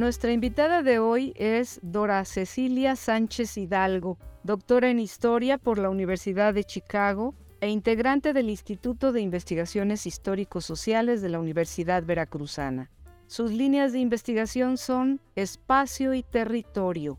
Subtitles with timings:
[0.00, 6.54] Nuestra invitada de hoy es Dora Cecilia Sánchez Hidalgo, doctora en Historia por la Universidad
[6.54, 12.90] de Chicago e integrante del Instituto de Investigaciones Histórico-Sociales de la Universidad Veracruzana.
[13.26, 17.18] Sus líneas de investigación son espacio y territorio.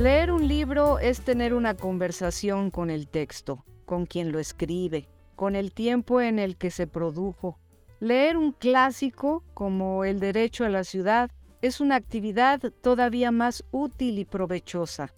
[0.00, 5.54] Leer un libro es tener una conversación con el texto, con quien lo escribe, con
[5.54, 7.58] el tiempo en el que se produjo.
[7.98, 14.18] Leer un clásico como El Derecho a la Ciudad es una actividad todavía más útil
[14.18, 15.12] y provechosa.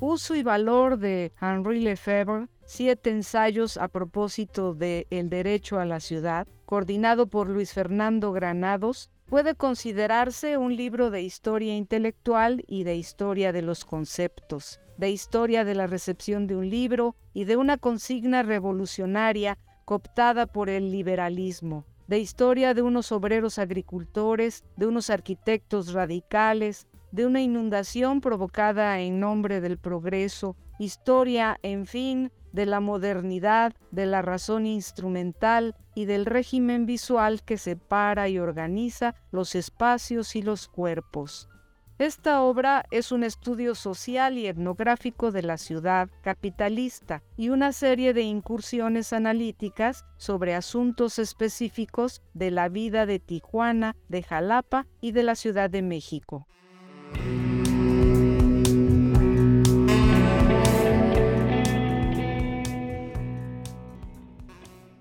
[0.00, 6.00] Uso y valor de Henri Lefebvre, siete ensayos a propósito de El Derecho a la
[6.00, 12.96] Ciudad, coordinado por Luis Fernando Granados, puede considerarse un libro de historia intelectual y de
[12.96, 17.76] historia de los conceptos, de historia de la recepción de un libro y de una
[17.76, 25.92] consigna revolucionaria cooptada por el liberalismo, de historia de unos obreros agricultores, de unos arquitectos
[25.92, 33.74] radicales, de una inundación provocada en nombre del progreso, historia, en fin, de la modernidad,
[33.90, 40.42] de la razón instrumental y del régimen visual que separa y organiza los espacios y
[40.42, 41.50] los cuerpos.
[41.98, 48.14] Esta obra es un estudio social y etnográfico de la ciudad capitalista y una serie
[48.14, 55.22] de incursiones analíticas sobre asuntos específicos de la vida de Tijuana, de Jalapa y de
[55.24, 56.46] la Ciudad de México.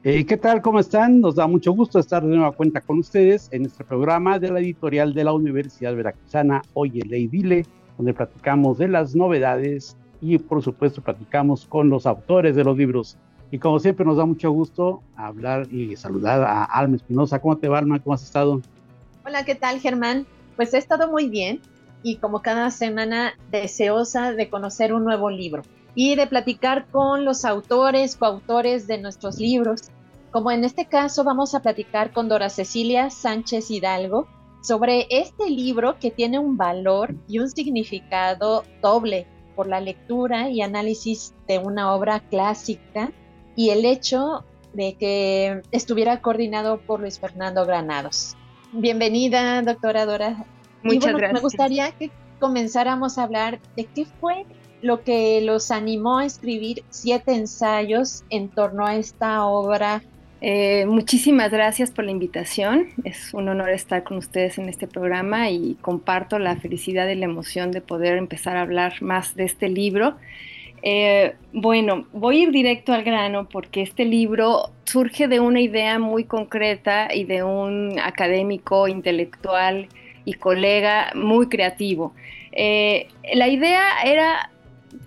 [0.07, 0.61] Eh, ¿Qué tal?
[0.61, 1.19] ¿Cómo están?
[1.19, 4.59] Nos da mucho gusto estar de nueva cuenta con ustedes en este programa de la
[4.59, 7.65] editorial de la Universidad Veracruzana, Oye Ley Dile,
[7.97, 13.17] donde platicamos de las novedades y por supuesto platicamos con los autores de los libros.
[13.49, 17.39] Y como siempre nos da mucho gusto hablar y saludar a Alma Espinosa.
[17.39, 17.97] ¿Cómo te va, Alma?
[17.97, 18.61] ¿Cómo has estado?
[19.25, 20.27] Hola, ¿qué tal, Germán?
[20.55, 21.61] Pues he estado muy bien
[22.03, 25.63] y como cada semana deseosa de conocer un nuevo libro
[25.95, 29.89] y de platicar con los autores, coautores de nuestros libros.
[30.31, 34.27] Como en este caso vamos a platicar con Dora Cecilia Sánchez Hidalgo
[34.61, 39.25] sobre este libro que tiene un valor y un significado doble
[39.55, 43.11] por la lectura y análisis de una obra clásica
[43.55, 48.35] y el hecho de que estuviera coordinado por Luis Fernando Granados.
[48.73, 50.45] Bienvenida, doctora Dora.
[50.83, 51.33] Muchas gracias.
[51.33, 54.45] Me gustaría que comenzáramos a hablar de qué fue
[54.85, 60.03] lo que los animó a escribir siete ensayos en torno a esta obra.
[60.41, 62.89] Eh, muchísimas gracias por la invitación.
[63.03, 67.25] Es un honor estar con ustedes en este programa y comparto la felicidad y la
[67.25, 70.17] emoción de poder empezar a hablar más de este libro.
[70.83, 75.97] Eh, bueno, voy a ir directo al grano porque este libro surge de una idea
[75.97, 79.87] muy concreta y de un académico, intelectual
[80.25, 82.13] y colega muy creativo.
[82.51, 84.51] Eh, la idea era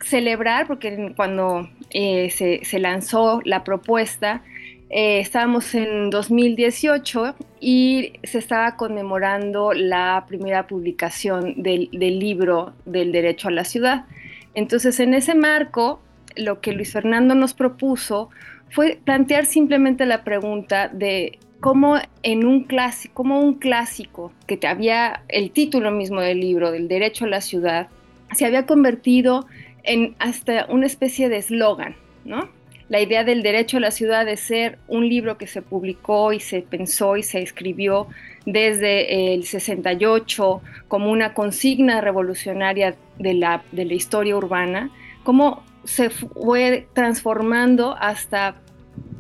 [0.03, 4.43] celebrar, porque cuando eh, se, lanzó la propuesta,
[4.91, 13.49] eh, estábamos en 2018 y se estaba conmemorando la primera publicación del, libro del derecho
[13.49, 14.06] a la ciudad.
[14.55, 16.00] Entonces, en ese marco,
[16.37, 18.31] lo que Luis Fernando nos propuso
[18.70, 24.67] fue plantear simplemente la pregunta de cómo en un clásico, como un clásico que te
[24.67, 27.88] había el título mismo del libro, del derecho a la ciudad,
[28.34, 29.46] se había convertido
[29.88, 32.49] en hasta una especie de eslogan, ¿no?
[32.88, 36.40] La idea del derecho a la ciudad de ser un libro que se publicó y
[36.40, 38.06] se pensó y se escribió
[38.46, 44.90] desde el 68 como una consigna revolucionaria de la, de la historia urbana,
[45.23, 48.56] cómo se fue transformando hasta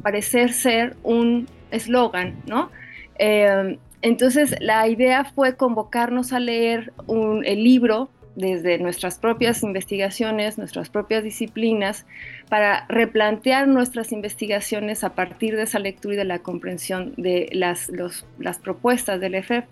[0.02, 2.70] parecer ser un eslogan, ¿no?
[3.18, 10.88] Eh, entonces la idea fue convocarnos a leer el libro desde nuestras propias investigaciones, nuestras
[10.88, 12.06] propias disciplinas,
[12.48, 17.90] para replantear nuestras investigaciones a partir de esa lectura y de la comprensión de las,
[18.62, 19.64] propuestas del EFEP.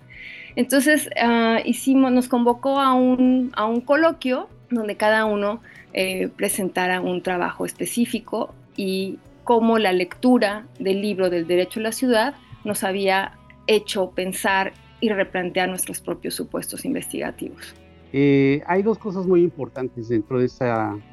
[0.57, 5.61] Entonces, ah, hicimos, nos convocó a un, a un coloquio donde cada uno
[5.93, 11.93] eh, presentara un trabajo específico y cómo la lectura del libro del Derecho a la
[11.93, 12.35] Ciudad
[12.65, 13.33] nos había
[13.69, 17.77] hecho pensar y replantear nuestros propios supuestos investigativos.
[18.13, 20.47] Eh, hay dos cosas muy importantes dentro de,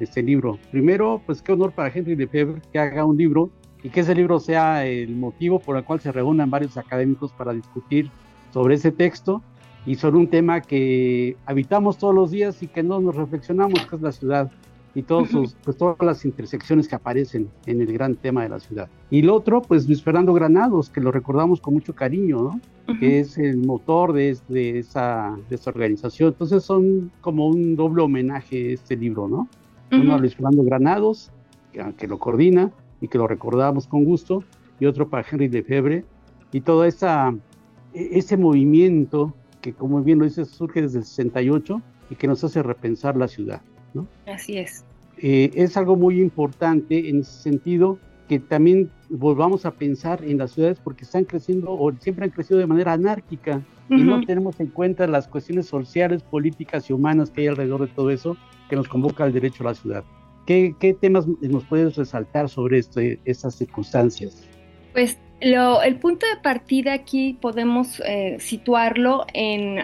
[0.00, 0.58] este libro.
[0.70, 3.50] Primero, pues qué honor para Henry Lefebvre que haga un libro
[3.82, 7.52] y que ese libro sea el motivo por el cual se reúnan varios académicos para
[7.52, 8.10] discutir
[8.52, 9.42] sobre ese texto
[9.84, 13.96] y sobre un tema que habitamos todos los días y que no nos reflexionamos, que
[13.96, 14.50] es la ciudad
[14.94, 18.60] y todos sus, pues, todas las intersecciones que aparecen en el gran tema de la
[18.60, 18.88] ciudad.
[19.10, 22.60] Y el otro, pues Luis Fernando Granados, que lo recordamos con mucho cariño, ¿no?
[22.98, 26.28] que es el motor de, de, esa, de esa organización.
[26.28, 29.48] Entonces son como un doble homenaje este libro, ¿no?
[29.90, 31.30] Uno a Luis Fernando Granados,
[31.72, 34.42] que, que, lo coordina y que lo recordamos con gusto,
[34.80, 36.04] y otro para Henry Lefebvre,
[36.52, 37.32] y todo esa,
[37.92, 41.80] e, ese movimiento que, como bien lo dices, surge desde el 68
[42.10, 43.62] y que nos hace repensar la ciudad.
[43.94, 44.06] ¿No?
[44.26, 44.84] Así es.
[45.18, 47.98] Eh, es algo muy importante en ese sentido
[48.28, 52.58] que también volvamos a pensar en las ciudades porque están creciendo o siempre han crecido
[52.58, 57.42] de manera anárquica y no tenemos en cuenta las cuestiones sociales, políticas y humanas que
[57.42, 58.36] hay alrededor de todo eso
[58.70, 60.04] que nos convoca al derecho a la ciudad.
[60.46, 64.42] ¿Qué, qué temas nos puedes resaltar sobre esto, estas circunstancias?
[64.94, 69.80] Pues lo, el punto de partida aquí podemos eh, situarlo en,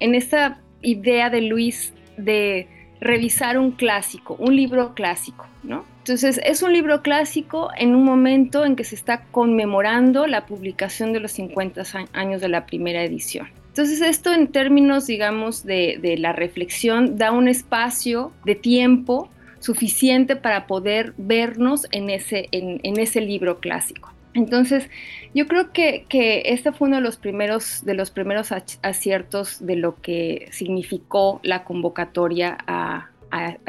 [0.00, 2.66] en esta idea de Luis de
[3.00, 5.84] revisar un clásico, un libro clásico, ¿no?
[5.98, 11.12] Entonces, es un libro clásico en un momento en que se está conmemorando la publicación
[11.12, 13.48] de los 50 años de la primera edición.
[13.68, 19.28] Entonces, esto en términos, digamos, de, la reflexión, da un espacio de tiempo
[19.60, 24.12] suficiente para poder vernos en ese, en ese libro clásico.
[24.38, 24.88] Entonces,
[25.34, 28.52] yo creo que, este fue uno de los primeros, de los primeros
[28.82, 33.10] aciertos de lo que significó la convocatoria a,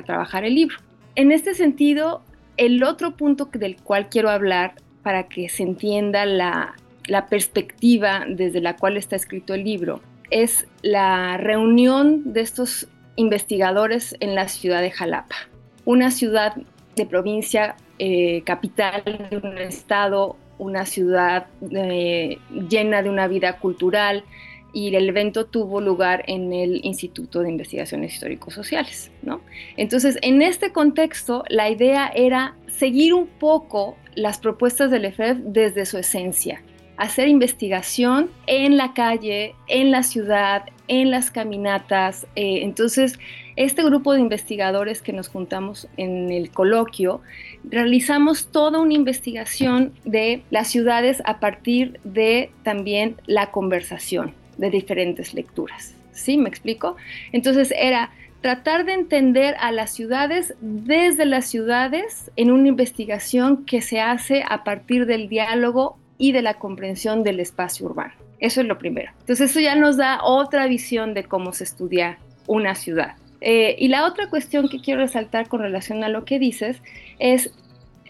[0.05, 0.77] trabajar el libro.
[1.15, 2.21] En este sentido,
[2.55, 6.75] el otro punto del cual quiero hablar para que se entienda la,
[7.07, 14.15] la perspectiva desde la cual está escrito el libro es la reunión de estos investigadores
[14.19, 15.35] en la ciudad de Jalapa,
[15.83, 16.55] una ciudad
[16.95, 22.37] de provincia eh, capital de un estado una ciudad eh,
[22.69, 24.23] llena de una vida cultural
[24.71, 29.11] y el evento tuvo lugar en el Instituto de Investigaciones Histórico-Sociales.
[29.23, 29.41] ¿no?
[29.77, 35.85] Entonces, en este contexto, la idea era seguir un poco las propuestas del EFEF desde
[35.85, 36.61] su esencia,
[36.99, 42.27] hacer investigación en la calle, en la ciudad, en las caminatas.
[42.35, 43.17] Eh, entonces,
[43.55, 47.21] este grupo de investigadores que nos juntamos en el coloquio,
[47.63, 55.33] realizamos toda una investigación de las ciudades a partir de también la conversación de diferentes
[55.33, 55.95] lecturas.
[56.11, 56.37] ¿Sí?
[56.37, 56.97] ¿Me explico?
[57.31, 58.11] Entonces era
[58.41, 64.43] tratar de entender a las ciudades desde las ciudades en una investigación que se hace
[64.49, 68.13] a partir del diálogo y de la comprensión del espacio urbano.
[68.39, 69.11] Eso es lo primero.
[69.21, 73.15] Entonces eso ya nos da otra visión de cómo se estudia una ciudad.
[73.41, 76.81] Eh, y la otra cuestión que quiero resaltar con relación a lo que dices
[77.17, 77.51] es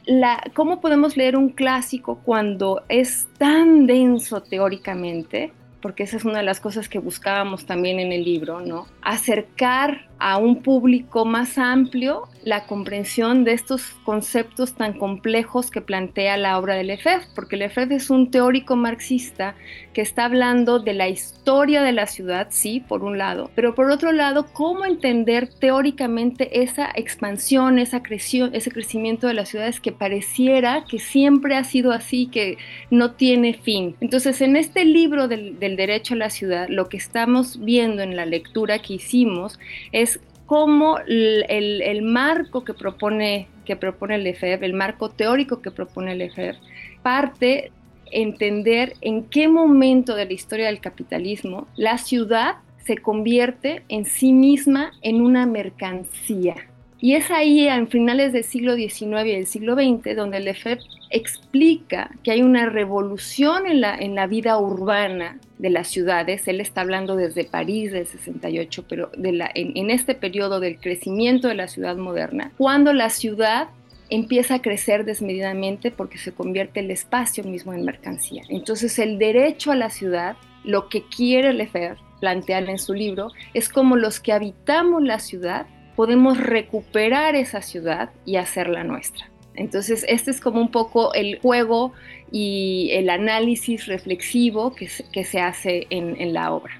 [0.05, 6.39] la, cómo podemos leer un clásico cuando es tan denso teóricamente porque esa es una
[6.39, 8.87] de las cosas que buscábamos también en el libro, ¿no?
[9.01, 16.37] Acercar a un público más amplio la comprensión de estos conceptos tan complejos que plantea
[16.37, 19.55] la obra de Lefebvre, porque Lefebvre es un teórico marxista
[19.93, 23.91] que está hablando de la historia de la ciudad, sí, por un lado, pero por
[23.91, 29.91] otro lado, cómo entender teóricamente esa expansión, esa creación, ese crecimiento de las ciudades que
[29.91, 32.57] pareciera que siempre ha sido así, que
[32.89, 33.95] no tiene fin.
[33.99, 38.15] Entonces, en este libro del, del derecho a la ciudad, lo que estamos viendo en
[38.15, 39.59] la lectura que hicimos
[39.91, 40.08] es
[40.49, 46.23] cómo el, marco que propone, que propone el EFEB, el marco teórico que propone el
[46.23, 46.55] EFEB,
[47.03, 47.71] parte
[48.11, 54.33] entender en qué momento de la historia del capitalismo la ciudad se convierte en sí
[54.33, 56.55] misma en una mercancía.
[57.01, 60.79] Y es ahí, en finales del siglo XIX y del siglo XX, donde EFEP
[61.09, 66.47] explica que hay una revolución en la, en la vida urbana de las ciudades.
[66.47, 71.55] Él está hablando desde París del 68, pero en, en este periodo del crecimiento de
[71.55, 73.69] la ciudad moderna, cuando la ciudad
[74.09, 78.43] empieza a crecer desmedidamente porque se convierte el espacio mismo en mercancía.
[78.49, 83.69] Entonces el derecho a la ciudad, lo que quiere Lefebvre plantear en su libro, es
[83.69, 85.67] como los que habitamos la ciudad
[85.99, 89.29] podemos recuperar esa ciudad y hacerla nuestra.
[89.53, 91.91] Entonces, este es como un poco el juego
[92.31, 94.87] y el análisis reflexivo que
[95.25, 96.71] se, hace en, la obra.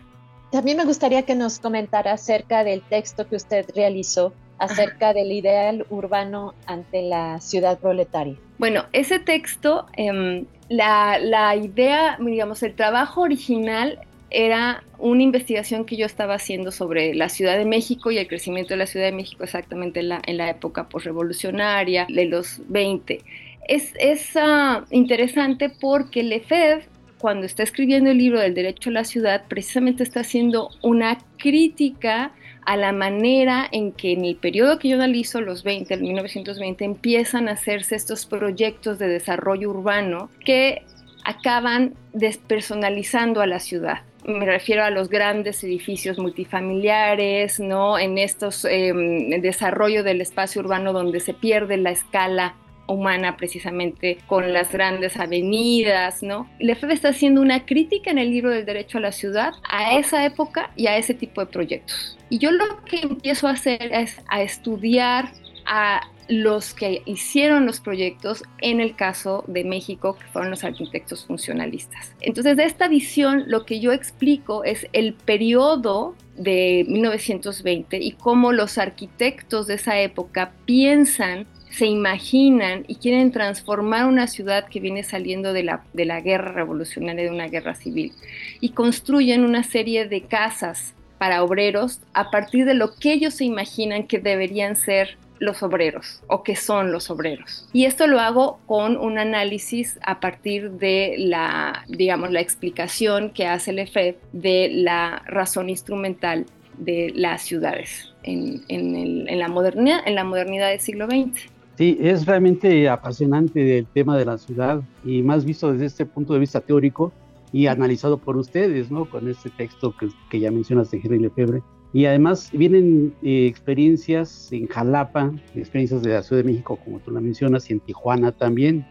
[0.54, 5.86] También me gustaría que nos comentara acerca del texto que usted realizó acerca del ideal
[5.90, 8.38] urbano ante la ciudad proletaria.
[8.58, 14.00] Bueno, ese texto, em, la, la, idea, digamos, el trabajo original
[14.32, 18.74] era una investigación que yo estaba haciendo sobre la Ciudad de México y el crecimiento
[18.74, 23.22] de la Ciudad de México exactamente en la, en la época postrevolucionaria de los 20.
[23.68, 26.86] Es, es uh, interesante porque Lefebvre,
[27.18, 32.32] cuando está escribiendo el libro del derecho a la ciudad, precisamente está haciendo una crítica
[32.66, 36.86] a la manera en que en el periodo que yo analizo, los 20, el 1920,
[36.86, 40.84] empiezan a hacerse estos proyectos de desarrollo urbano que
[41.26, 47.98] acaban despersonalizando a la ciudad me refiero a los grandes edificios multifamiliares, ¿no?
[47.98, 52.56] En estos em, desarrollo del espacio urbano donde se pierde la escala
[52.88, 56.50] humana precisamente con las grandes avenidas, ¿no?
[56.60, 60.26] Lefebvre está haciendo una crítica en el libro del derecho a la ciudad a esa
[60.26, 62.18] época y a ese tipo de proyectos.
[62.30, 65.32] Y yo lo que empiezo a hacer es a estudiar
[65.66, 71.26] a los que hicieron los proyectos en el caso de México, que fueron los arquitectos
[71.26, 72.14] funcionalistas.
[72.22, 78.54] Entonces, de esta visión, lo que yo explico es el periodo de 1920 y cómo
[78.54, 85.04] los arquitectos de esa época piensan se imaginan y quieren transformar una ciudad que viene
[85.04, 88.12] saliendo de la, de la guerra revolucionaria, de una guerra civil,
[88.60, 93.46] y construyen una serie de casas para obreros a partir de lo que ellos se
[93.46, 97.68] imaginan que deberían ser los obreros o qué son los obreros.
[97.74, 103.48] Y esto lo hago con un análisis a partir de la, digamos, la explicación que
[103.48, 106.46] hace Lefebvre de la razón instrumental
[106.78, 111.50] de las ciudades en, la, modernidad, en la modernidad del siglo XX.
[111.78, 116.34] Sí, es realmente apasionante el tema de la ciudad y más visto desde este punto
[116.34, 117.14] de vista teórico
[117.52, 119.06] y analizado por ustedes, ¿no?
[119.06, 124.52] Con este texto que, que ya mencionas de Henry Lefebvre y además vienen eh, experiencias
[124.52, 128.32] en Jalapa, experiencias de la Ciudad de México, como tú la mencionas, y en Tijuana
[128.32, 128.86] también.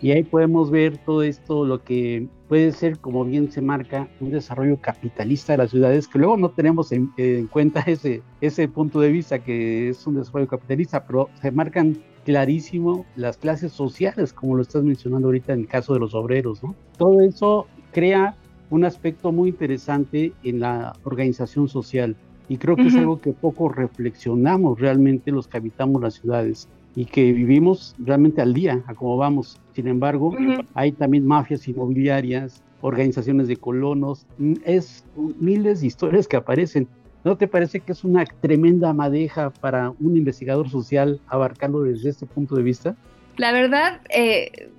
[0.00, 4.30] Y ahí podemos ver todo esto, lo que puede ser, como bien se marca, un
[4.30, 9.00] desarrollo capitalista de las ciudades, que luego no tenemos en, en cuenta ese, ese punto
[9.00, 14.54] de vista que es un desarrollo capitalista, pero se marcan clarísimo las clases sociales, como
[14.54, 16.76] lo estás mencionando ahorita en el caso de los obreros, ¿no?
[16.96, 18.36] Todo eso crea
[18.70, 22.16] un aspecto muy interesante en la organización social.
[22.48, 27.04] Y creo que es algo que poco reflexionamos realmente los que habitamos las ciudades y
[27.04, 29.60] que vivimos realmente al día, a cómo vamos.
[29.74, 30.34] Sin embargo,
[30.74, 35.04] hay también mafias inmobiliarias, organizaciones de colonos, mm, es
[35.38, 36.88] miles de historias que aparecen.
[37.24, 42.24] ¿No te parece que es una tremenda madeja para un investigador social abarcarlo desde este
[42.24, 42.96] punto de vista?
[43.36, 44.70] La verdad, eh,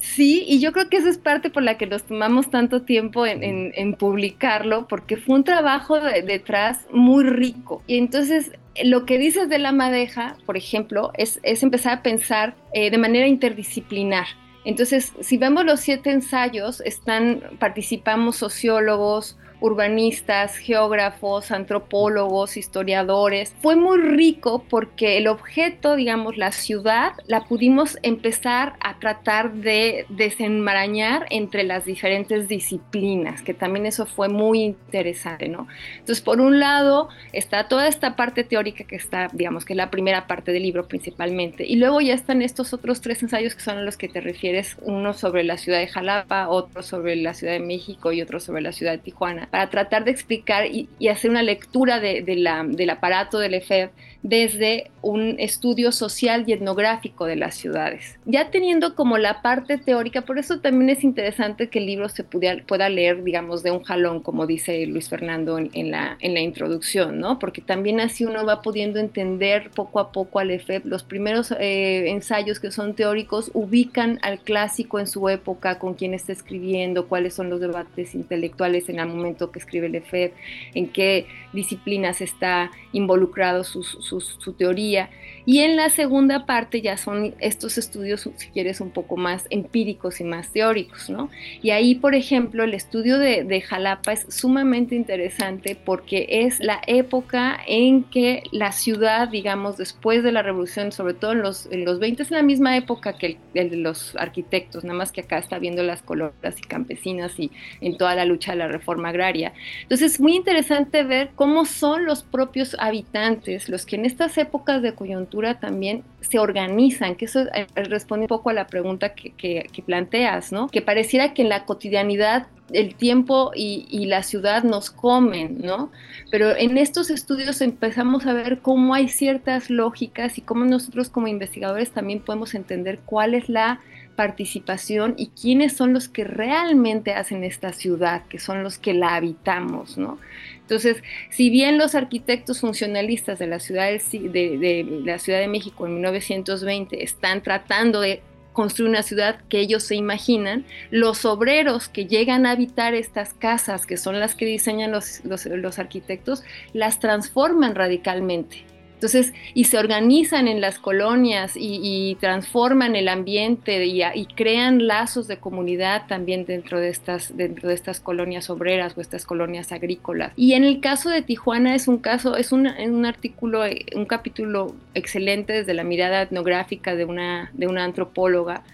[0.00, 3.26] Sí, y yo creo que esa es parte por la que nos tomamos tanto tiempo
[3.26, 7.82] en, publicarlo, porque fue un trabajo detrás muy rico.
[7.86, 8.52] Y entonces
[8.82, 13.26] lo que dices de la madeja, por ejemplo, es, empezar a pensar eh, de manera
[13.26, 14.26] interdisciplinar.
[14.64, 23.54] Entonces, si vemos los siete ensayos, están, participamos sociólogos, urbanistas, geógrafos, antropólogos, historiadores.
[23.60, 30.06] Fue muy rico porque el objeto, digamos, la ciudad, la pudimos empezar a tratar de
[30.08, 35.68] desenmarañar entre las diferentes disciplinas, que también eso fue muy interesante, ¿no?
[35.92, 39.90] Entonces, por un lado, está toda esta parte teórica que está, digamos, que es la
[39.90, 43.78] primera parte del libro principalmente, y luego ya están estos otros tres ensayos que son
[43.78, 47.52] a los que te refieres, uno sobre la ciudad de Jalapa, otro sobre la Ciudad
[47.52, 51.30] de México y otro sobre la ciudad de Tijuana para tratar de explicar y, hacer
[51.30, 53.90] una lectura de, la, del aparato del EFEB
[54.22, 58.18] desde un estudio social y etnográfico de las ciudades.
[58.26, 62.22] Ya teniendo como la parte teórica, por eso también es interesante que el libro se
[62.22, 66.40] pudiera, pueda leer, digamos, de un jalón, como dice Luis Fernando en, la, en la
[66.40, 67.38] introducción, ¿no?
[67.38, 70.84] Porque también así uno va pudiendo entender poco a poco al EFEB.
[70.84, 76.12] Los primeros eh, ensayos que son teóricos ubican al clásico en su época, con quién
[76.12, 80.32] está escribiendo, cuáles son los debates intelectuales en el momento que escribe el EFEB,
[80.74, 85.10] en qué disciplinas está involucrado su, su, teoría.
[85.46, 90.20] Y en la segunda parte ya son estos estudios, si quieres, un poco más empíricos
[90.20, 91.30] y más teóricos, ¿no?
[91.62, 96.80] Y ahí, por ejemplo, el estudio de, de Jalapa es sumamente interesante porque es la
[96.86, 101.84] época en que la ciudad, digamos, después de la revolución, sobre todo en los, en
[101.84, 105.38] los 20, es la misma época que el, de los arquitectos, nada más que acá
[105.38, 109.29] está viendo las coloras y campesinas y en toda la lucha de la reforma agraria
[109.30, 109.52] inmobiliaria.
[109.82, 114.82] Entonces es muy interesante ver cómo son los propios habitantes los que en estas épocas
[114.82, 119.32] de coyuntura también se organizan, que eso eh, responde un poco a la pregunta que,
[119.32, 120.68] que planteas, ¿no?
[120.68, 125.90] Que pareciera que en la cotidianidad el tiempo y, la ciudad nos comen, ¿no?
[126.30, 131.28] Pero en estos estudios empezamos a ver cómo hay ciertas lógicas y cómo nosotros como
[131.28, 133.80] investigadores también podemos entender cuál es la
[134.20, 139.14] participación y quiénes son los que realmente hacen esta ciudad, que son los que la
[139.14, 140.18] habitamos, ¿no?
[140.60, 145.86] Entonces, si bien los arquitectos funcionalistas de la ciudad de, de la Ciudad de México
[145.86, 148.20] en 1920 están tratando de
[148.52, 153.86] construir una ciudad que ellos se imaginan, los obreros que llegan a habitar estas casas,
[153.86, 158.66] que son las que diseñan los, los arquitectos, las transforman radicalmente.
[159.00, 165.38] Entonces, y se organizan en las colonias y, transforman el ambiente y, crean lazos de
[165.38, 170.34] comunidad también dentro de, estas, dentro de estas colonias obreras o estas colonias agrícolas.
[170.36, 173.62] Y en el caso de Tijuana es un caso, es un, un artículo,
[173.96, 178.64] un capítulo excelente desde la mirada etnográfica de una, de una antropóloga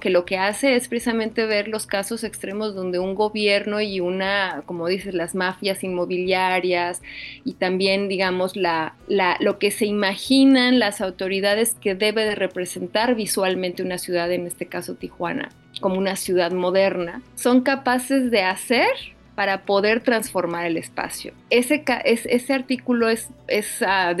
[0.00, 4.62] que lo que hace es precisamente ver los casos extremos donde un gobierno y una,
[4.64, 7.02] como dices, las mafias inmobiliarias
[7.44, 13.82] y también, digamos, la, lo que se imaginan las autoridades que debe de representar visualmente
[13.82, 15.48] una ciudad, en este caso Tijuana,
[15.80, 18.88] como una ciudad moderna, son capaces de hacer
[19.34, 21.32] para poder transformar el espacio.
[21.50, 24.14] Ese, ese artículo es, es uh,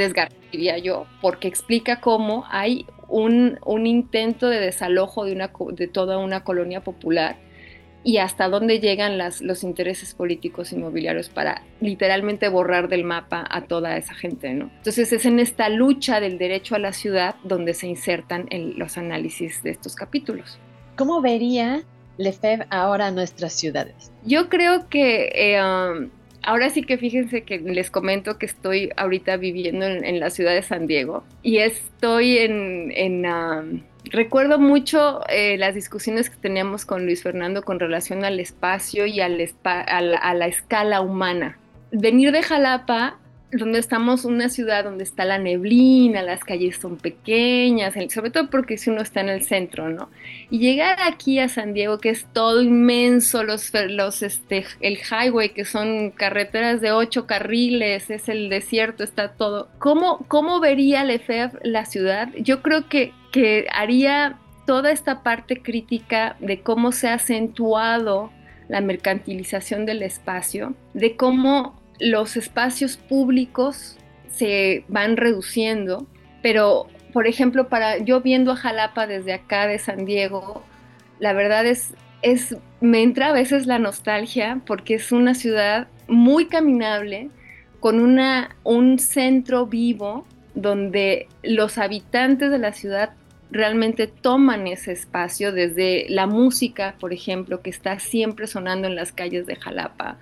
[0.50, 6.44] diría yo, porque explica cómo hay un, intento de desalojo de, una, de toda una
[6.44, 7.36] colonia popular
[8.04, 13.62] y hasta dónde llegan las, los intereses políticos inmobiliarios para literalmente borrar del mapa a
[13.62, 14.52] toda esa gente.
[14.54, 14.70] ¿no?
[14.78, 18.98] Entonces es en esta lucha del derecho a la ciudad donde se insertan en los
[18.98, 20.58] análisis de estos capítulos.
[20.96, 21.82] ¿Cómo vería
[22.18, 24.10] Lefebvre ahora nuestras ciudades?
[24.24, 25.30] Yo creo que...
[25.34, 26.10] Eh, um,
[26.42, 30.62] Ahora sí que fíjense que les comento que estoy ahorita viviendo en, la ciudad de
[30.62, 33.84] San Diego y estoy en...
[34.10, 39.20] recuerdo mucho eh, las discusiones que teníamos con Luis Fernando con relación al espacio y
[39.20, 41.58] al a la escala humana.
[41.92, 43.18] Venir de Jalapa
[43.52, 48.78] donde estamos, una ciudad donde está la neblina, las calles son pequeñas, sobre todo porque
[48.78, 50.08] si uno está en el centro, ¿no?
[50.50, 55.50] Y llegar aquí a San Diego, que es todo inmenso, los, los, este, el highway,
[55.50, 59.68] que son carreteras de ocho carriles, es el desierto, está todo.
[59.78, 62.30] ¿Cómo, cómo vería Lefebvre la ciudad?
[62.38, 68.30] Yo creo que, que haría toda esta parte crítica de cómo se ha acentuado
[68.68, 73.96] la mercantilización del espacio, de cómo los espacios públicos
[74.34, 76.06] se van reduciendo,
[76.42, 80.64] pero por ejemplo, para yo viendo a Jalapa desde acá de San Diego,
[81.20, 86.46] la verdad es, es me entra a veces la nostalgia porque es una ciudad muy
[86.46, 87.28] caminable,
[87.80, 93.10] con una, un centro vivo donde los habitantes de la ciudad
[93.50, 99.12] realmente toman ese espacio desde la música, por ejemplo, que está siempre sonando en las
[99.12, 100.16] calles de Jalapa,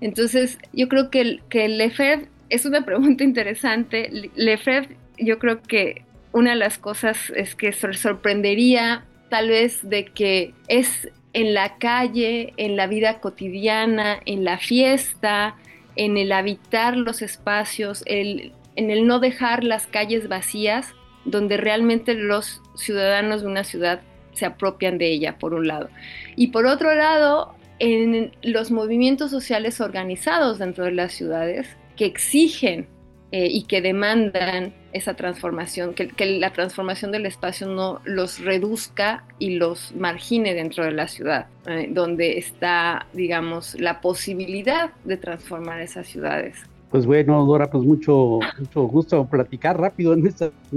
[0.00, 4.30] entonces, yo creo que, que Lefebvre es una pregunta interesante.
[4.34, 10.54] Lefebvre, yo creo que una de las cosas es que sorprendería tal vez de que
[10.68, 15.56] es en la calle, en la vida cotidiana, en la fiesta,
[15.96, 22.62] en el habitar los espacios, en el no dejar las calles vacías, donde realmente los
[22.76, 24.00] ciudadanos de una ciudad
[24.32, 25.88] se apropian de ella, por un lado.
[26.36, 32.86] Y por otro lado, en los movimientos sociales organizados dentro de las ciudades que exigen
[33.32, 36.08] eh, y que demandan esa transformación, que,
[36.38, 41.88] la transformación del espacio no los reduzca y los margine dentro de la ciudad, eh,
[41.90, 46.56] donde está, digamos, la posibilidad de transformar esas ciudades.
[46.90, 50.26] Pues bueno, Dora, pues mucho, mucho gusto platicar rápido en,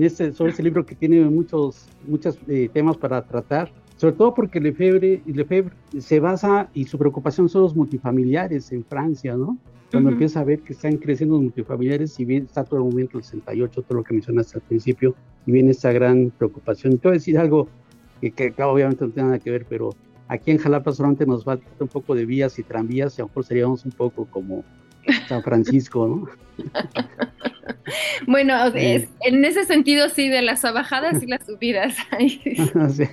[0.01, 4.61] este, sobre este libro que tiene muchos, muchos eh, temas para tratar sobre todo porque
[4.61, 9.57] Lefebvre, Lefebvre se basa y su preocupación son los multifamiliares en Francia, ¿no?
[9.91, 13.17] Cuando empieza a ver que están creciendo los multifamiliares y bien está todo el momento
[13.17, 16.97] el 68, todo lo que mencionaste al principio, y viene esta gran preocupación.
[16.97, 17.67] Te voy a decir algo
[18.21, 19.89] que, que obviamente no tiene nada que ver, pero
[20.29, 23.27] aquí en Jalapa solamente nos falta un poco de vías y tranvías y a lo
[23.27, 24.63] mejor seríamos un poco como
[25.27, 26.49] San Francisco, ¿no?
[28.27, 31.95] bueno, en ese sentido sí, de las bajadas y las subidas.
[32.91, 33.05] sí,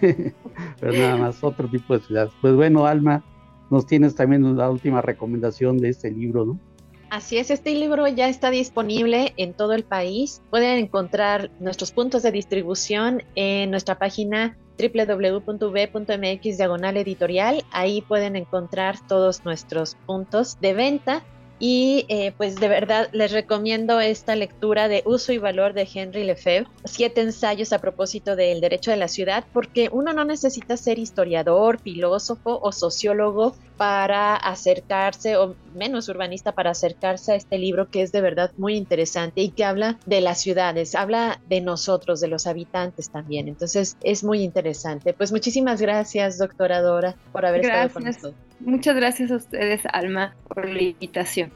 [0.80, 2.30] pero nada más otro tipo de ciudad.
[2.40, 3.24] Pues bueno, Alma,
[3.70, 6.60] nos tienes también la última recomendación de este libro, ¿no?
[7.08, 10.42] Así es, este libro ya está disponible en todo el país.
[10.50, 17.64] Pueden encontrar nuestros puntos de distribución en nuestra página www.v.mx diagonal editorial.
[17.70, 21.22] Ahí pueden encontrar todos nuestros puntos de venta
[21.58, 26.24] y eh, pues de verdad les recomiendo esta lectura de Uso y Valor de Henry
[26.24, 30.98] Lefebvre, siete ensayos a propósito del derecho de la ciudad, porque uno no necesita ser
[30.98, 38.02] historiador, filósofo o sociólogo para acercarse, o menos urbanista para acercarse a este libro que
[38.02, 42.28] es de verdad muy interesante y que habla de las ciudades, habla de nosotros, de
[42.28, 43.48] los habitantes también.
[43.48, 45.12] Entonces es muy interesante.
[45.12, 48.45] Pues muchísimas gracias, doctora Dora, por haber estado con nosotros.
[48.60, 51.52] Muchas gracias a ustedes, Alma, por la invitación.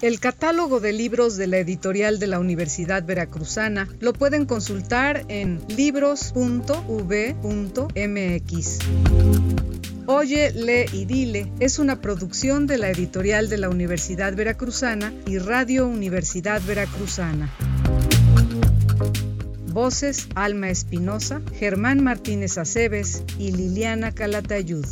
[0.00, 5.60] El catálogo de libros de la editorial de la Universidad Veracruzana lo pueden consultar en
[5.68, 6.38] libros.v.mx.
[10.06, 15.38] Oye, lee y dile es una producción de la editorial de la Universidad Veracruzana y
[15.38, 17.50] Radio Universidad Veracruzana.
[19.72, 24.86] Voces Alma Espinosa, Germán Martínez Aceves y Liliana Calatayud.